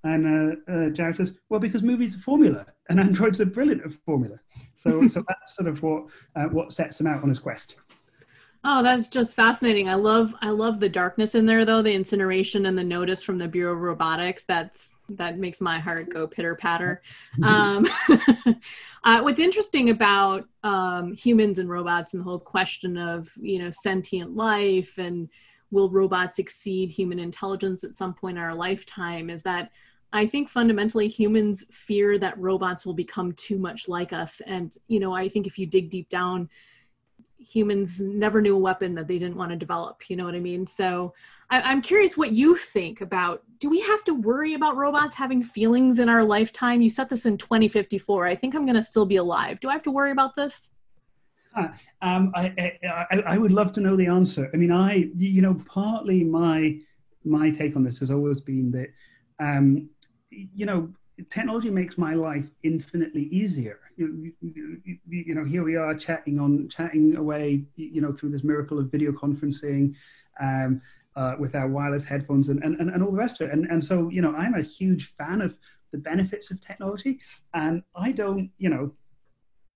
[0.05, 3.91] And uh, uh, Jared says, "Well, because movies are formula, and androids are brilliant at
[3.91, 4.37] formula."
[4.75, 6.03] So, so that's sort of what
[6.35, 7.75] uh, what sets him out on his quest.
[8.65, 9.87] Oh, that's just fascinating.
[9.87, 13.37] I love I love the darkness in there though, the incineration and the notice from
[13.37, 14.43] the Bureau of Robotics.
[14.43, 17.01] That's that makes my heart go pitter patter.
[17.41, 17.87] Um,
[19.05, 23.71] uh, what's interesting about um, humans and robots and the whole question of you know
[23.71, 25.29] sentient life and
[25.71, 29.71] will robots exceed human intelligence at some point in our lifetime is that
[30.11, 34.41] I think fundamentally humans fear that robots will become too much like us.
[34.47, 36.49] And, you know, I think if you dig deep down,
[37.39, 40.09] humans never knew a weapon that they didn't want to develop.
[40.09, 40.67] You know what I mean?
[40.67, 41.13] So
[41.49, 45.43] I, am curious what you think about do we have to worry about robots having
[45.43, 46.81] feelings in our lifetime?
[46.81, 48.27] You set this in 2054.
[48.27, 49.59] I think I'm going to still be alive.
[49.59, 50.69] Do I have to worry about this?
[52.01, 54.49] Um, I, I, I would love to know the answer.
[54.53, 56.77] I mean, I, you know, partly my
[57.25, 58.87] my take on this has always been that
[59.39, 59.89] um,
[60.29, 60.89] you know,
[61.29, 63.79] technology makes my life infinitely easier.
[63.97, 68.43] You, you, you, know, here we are chatting on, chatting away, you know, through this
[68.43, 69.95] miracle of video conferencing
[70.39, 70.81] um,
[71.15, 73.53] uh, with our wireless headphones and, and, and all the rest of it.
[73.53, 75.57] And, and so, you know, I'm a huge fan of
[75.91, 77.19] the benefits of technology.
[77.53, 78.93] And I don't, you know,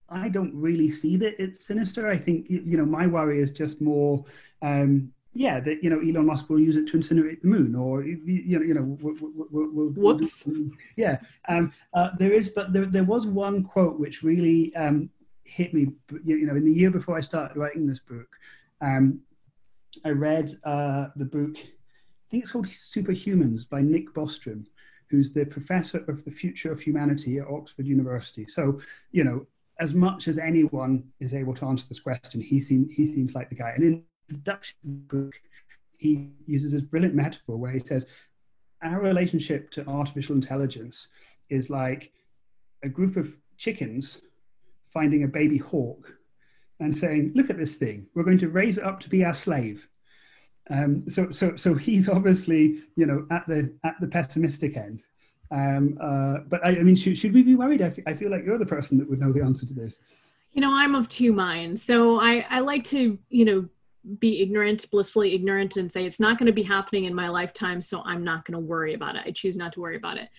[0.10, 2.08] I don't really see that it's sinister.
[2.08, 4.24] I think, you know, my worry is just more,
[4.62, 8.04] um, yeah, that you know Elon Musk will use it to incinerate the moon, or
[8.04, 9.16] you know, you know, we'll,
[9.52, 10.48] we'll, we'll, whoops,
[10.96, 11.18] yeah.
[11.48, 15.10] Um, uh, there is, but there, there was one quote which really um,
[15.44, 15.88] hit me.
[16.24, 18.28] You know, in the year before I started writing this book,
[18.82, 19.22] um,
[20.06, 21.58] I read uh, the book.
[21.58, 24.66] I think it's called Superhumans by Nick Bostrom,
[25.10, 28.46] who's the professor of the future of humanity at Oxford University.
[28.48, 28.80] So,
[29.12, 29.48] you know,
[29.80, 33.50] as much as anyone is able to answer this question, he seems he seems like
[33.50, 33.72] the guy.
[33.76, 35.40] And in introduction book,
[35.98, 38.06] he uses this brilliant metaphor where he says,
[38.82, 41.08] Our relationship to artificial intelligence
[41.50, 42.12] is like
[42.84, 44.22] a group of chickens
[44.90, 46.14] finding a baby hawk
[46.80, 49.34] and saying, Look at this thing, we're going to raise it up to be our
[49.34, 49.88] slave.
[50.70, 55.04] Um, so, so, so he's obviously, you know, at the at the pessimistic end.
[55.52, 57.82] Um, uh, but I, I, mean, should, should we be worried?
[57.82, 60.00] I, f- I feel like you're the person that would know the answer to this.
[60.52, 61.84] You know, I'm of two minds.
[61.84, 63.70] So I, I like to, you know,
[64.20, 67.82] be ignorant, blissfully ignorant, and say it's not going to be happening in my lifetime,
[67.82, 69.24] so I'm not going to worry about it.
[69.26, 70.30] I choose not to worry about it.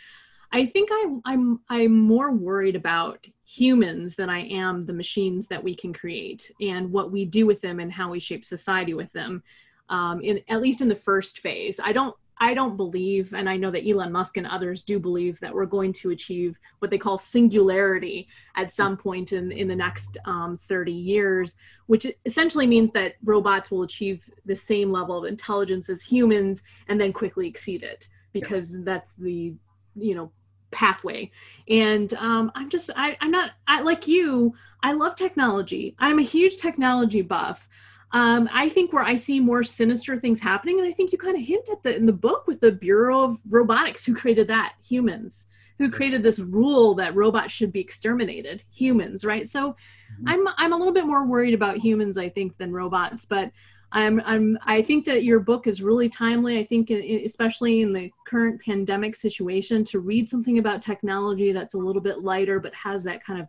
[0.53, 5.63] I think I, I'm I'm more worried about humans than I am the machines that
[5.63, 9.13] we can create and what we do with them and how we shape society with
[9.13, 9.43] them.
[9.89, 13.57] Um, in at least in the first phase, I don't I don't believe, and I
[13.57, 16.99] know that Elon Musk and others do believe that we're going to achieve what they
[16.99, 21.55] call singularity at some point in, in the next um, 30 years,
[21.87, 27.01] which essentially means that robots will achieve the same level of intelligence as humans and
[27.01, 28.83] then quickly exceed it because yeah.
[28.85, 29.55] that's the,
[29.95, 30.33] you know,
[30.73, 31.31] pathway.
[31.69, 35.95] And um, I'm just, I, I'm not, I, like you, I love technology.
[35.99, 37.69] I'm a huge technology buff.
[38.15, 41.37] Um, I think where I see more sinister things happening, and I think you kind
[41.37, 44.75] of hint at that in the book with the Bureau of Robotics, who created that
[44.87, 45.49] humans,
[45.79, 49.49] who created this rule that robots should be exterminated, humans, right?
[49.49, 50.29] So mm-hmm.
[50.29, 53.51] I'm I'm a little bit more worried about humans, I think, than robots, but
[53.91, 56.61] I'm I'm I think that your book is really timely.
[56.61, 61.79] I think especially in the current pandemic situation to read something about technology that's a
[61.79, 63.49] little bit lighter but has that kind of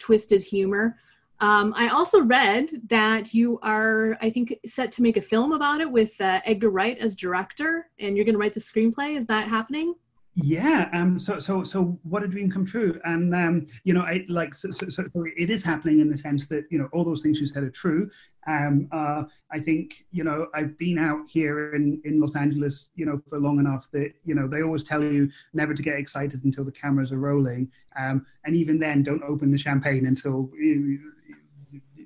[0.00, 0.96] twisted humor.
[1.40, 5.80] Um, I also read that you are, I think, set to make a film about
[5.80, 9.16] it with uh, Edgar Wright as director, and you're going to write the screenplay.
[9.16, 9.94] Is that happening?
[10.34, 10.88] Yeah.
[10.92, 11.18] Um.
[11.18, 13.66] So so so what a dream come true, and um.
[13.82, 15.04] You know, I like so so, so,
[15.36, 17.70] it is happening in the sense that you know all those things you said are
[17.70, 18.08] true.
[18.46, 18.88] Um.
[18.92, 19.24] Uh.
[19.52, 23.40] I think you know I've been out here in in Los Angeles, you know, for
[23.40, 26.72] long enough that you know they always tell you never to get excited until the
[26.72, 27.68] cameras are rolling.
[27.98, 28.24] Um.
[28.44, 30.50] And even then, don't open the champagne until.
[30.56, 31.00] You,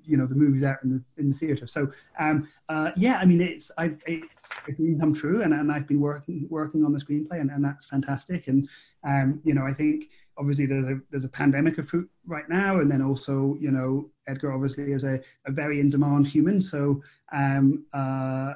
[0.07, 1.67] you know the movies out in the in the theater.
[1.67, 5.71] So um, uh, yeah, I mean it's I, it's a dream come true, and, and
[5.71, 8.49] I've been working working on the screenplay, and, and that's fantastic.
[8.49, 8.69] And
[9.05, 12.91] um, you know I think obviously there's a there's a pandemic afoot right now, and
[12.91, 16.61] then also you know Edgar obviously is a, a very in demand human.
[16.61, 17.03] So
[17.33, 18.55] um, uh,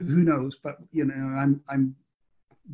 [0.00, 0.58] who knows?
[0.62, 1.96] But you know I'm I'm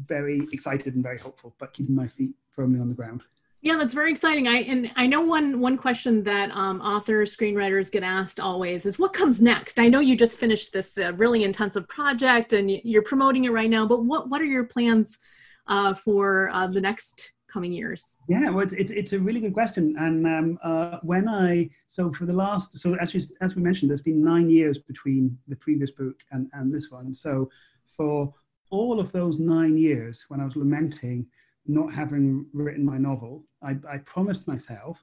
[0.06, 3.22] very excited and very hopeful, but keeping my feet firmly on the ground.
[3.64, 4.46] Yeah, that's very exciting.
[4.46, 8.98] I and I know one one question that um, authors, screenwriters get asked always is,
[8.98, 13.00] "What comes next?" I know you just finished this uh, really intensive project and you're
[13.00, 15.18] promoting it right now, but what what are your plans
[15.66, 18.18] uh, for uh, the next coming years?
[18.28, 19.96] Yeah, well, it's, it's, it's a really good question.
[19.98, 24.02] And um, uh, when I so for the last so as as we mentioned, there's
[24.02, 27.14] been nine years between the previous book and and this one.
[27.14, 27.48] So
[27.86, 28.30] for
[28.68, 31.24] all of those nine years, when I was lamenting
[31.66, 35.02] not having written my novel, I, I promised myself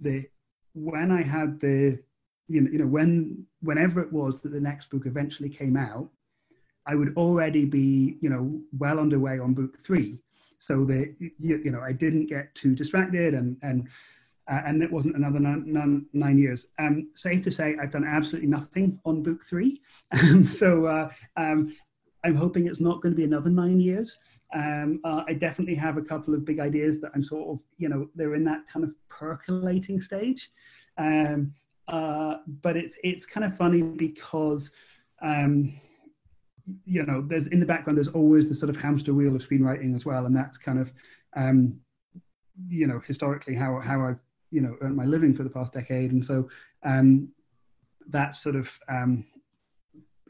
[0.00, 0.26] that
[0.74, 1.98] when I had the,
[2.48, 6.08] you know, you know, when whenever it was that the next book eventually came out,
[6.86, 10.18] I would already be, you know, well underway on book three,
[10.58, 13.88] so that you, you know I didn't get too distracted and and
[14.48, 16.66] uh, and it wasn't another nine, nine, nine years.
[16.78, 19.80] Um, safe to say, I've done absolutely nothing on book three.
[20.50, 21.76] So uh, um,
[22.24, 24.16] I'm hoping it's not going to be another nine years.
[24.54, 27.88] Um, uh, I definitely have a couple of big ideas that I'm sort of, you
[27.88, 30.50] know, they're in that kind of percolating stage.
[30.98, 31.54] Um,
[31.88, 34.70] uh, but it's it's kind of funny because,
[35.20, 35.74] um,
[36.84, 39.96] you know, there's in the background there's always the sort of hamster wheel of screenwriting
[39.96, 40.92] as well, and that's kind of,
[41.36, 41.80] um,
[42.68, 44.20] you know, historically how how I've
[44.50, 46.48] you know earned my living for the past decade, and so
[46.84, 47.28] um,
[48.08, 49.24] that's sort of um,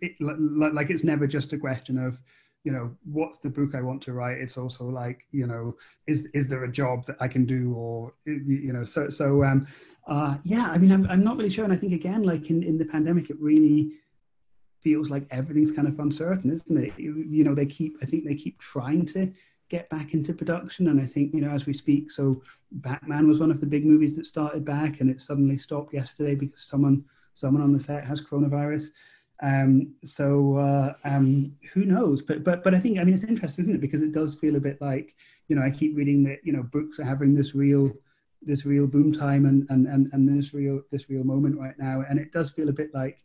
[0.02, 2.20] it, like it's never just a question of
[2.64, 4.38] you know what's the book i want to write?
[4.38, 5.76] It's also like you know
[6.06, 9.66] is is there a job that i can do or you know so so um
[10.06, 11.64] uh yeah i mean i'm, I'm not really sure.
[11.64, 13.92] And i think again like in in the pandemic it really
[14.80, 16.92] feels like everything's kind of uncertain isn't it?
[16.98, 19.32] You, you know they keep i think they keep trying to
[19.68, 20.88] get back into production.
[20.88, 23.84] And i think you know as we speak so batman was one of the big
[23.84, 28.06] movies that started back and it suddenly stopped yesterday because someone someone on the set
[28.06, 28.90] has coronavirus
[29.42, 32.22] um, so uh, um, who knows?
[32.22, 33.80] But but but I think I mean it's interesting, isn't it?
[33.80, 35.16] Because it does feel a bit like
[35.48, 37.92] you know I keep reading that you know books are having this real
[38.40, 42.04] this real boom time and and and, and this real this real moment right now,
[42.08, 43.18] and it does feel a bit like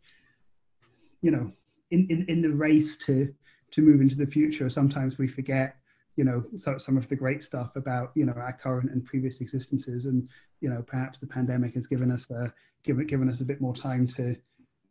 [1.22, 1.52] you know
[1.92, 3.32] in in, in the race to
[3.70, 4.68] to move into the future.
[4.68, 5.76] Sometimes we forget
[6.16, 9.40] you know so, some of the great stuff about you know our current and previous
[9.40, 10.28] existences and
[10.60, 12.52] you know perhaps the pandemic has given us a
[12.82, 14.34] given given us a bit more time to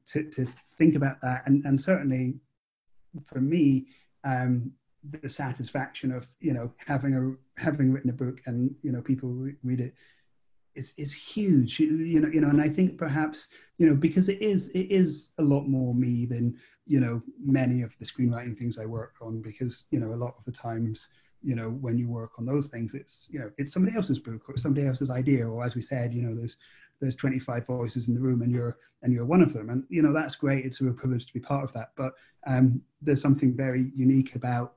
[0.08, 0.48] to, to
[0.78, 1.44] think about that.
[1.46, 2.36] And, and certainly
[3.26, 3.88] for me,
[4.24, 4.72] um,
[5.22, 9.30] the satisfaction of, you know, having a, having written a book and, you know, people
[9.30, 9.94] re- read it
[10.76, 13.48] is, is huge, you, know, you know, and I think perhaps,
[13.78, 17.82] you know, because it is, it is a lot more me than, you know, many
[17.82, 21.08] of the screenwriting things I work on because, you know, a lot of the times,
[21.44, 24.42] you know when you work on those things it's you know it's somebody else's book
[24.50, 26.58] or somebody else's idea or as we said you know there's
[27.00, 30.02] there's 25 voices in the room and you're and you're one of them and you
[30.02, 32.14] know that's great it's a privilege to be part of that but
[32.48, 34.76] um, there's something very unique about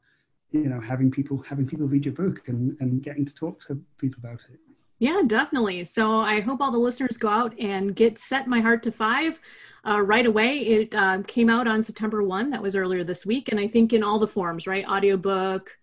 [0.51, 3.81] you know having people having people read your book and and getting to talk to
[3.99, 4.61] people about it
[4.99, 5.87] Yeah, definitely.
[5.87, 9.41] So I hope all the listeners go out and get Set My Heart to Five
[9.89, 10.59] uh, right away.
[10.59, 12.51] It uh, came out on September 1.
[12.51, 13.49] That was earlier this week.
[13.49, 14.85] And I think in all the forms, right?
[14.87, 15.75] Audiobook.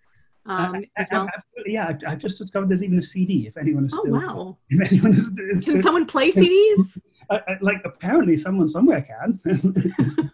[0.47, 1.27] Um, Uh, as well.
[1.65, 3.47] yeah, I've, I've just discovered there's even a CD.
[3.47, 4.57] If anyone is Oh, still, wow.
[4.69, 6.99] if anyone is, is Can someone play CDs?
[7.29, 9.39] uh, uh, like apparently someone somewhere can.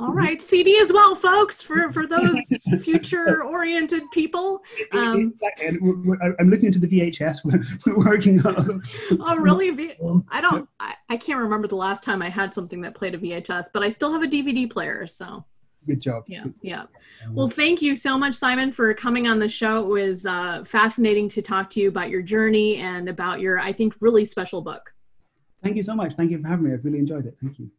[0.00, 2.38] All right, CD as well, folks, for for those
[2.84, 4.62] future oriented people.
[4.92, 7.38] Um, Exactly, and we're- we're- I'm looking into the VHS.
[7.44, 7.60] We're,
[7.96, 8.80] we're working on.
[9.18, 9.70] oh, really?
[9.70, 9.94] V-
[10.30, 10.68] I don't.
[10.78, 13.82] I, I can't remember the last time I had something that played a VHS, but
[13.82, 15.08] I still have a DVD player.
[15.08, 15.44] So
[15.86, 16.24] Good job.
[16.26, 16.84] yeah, yeah.
[17.30, 19.80] Well, thank you so much, Simon, for coming on the show.
[19.84, 23.72] It was uh, fascinating to talk to you about your journey and about your, I
[23.72, 24.92] think, really special book.
[25.62, 26.14] Thank you so much.
[26.14, 26.72] Thank you for having me.
[26.72, 27.36] I've really enjoyed it.
[27.40, 27.70] Thank you.